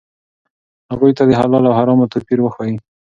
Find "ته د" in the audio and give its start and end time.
1.17-1.31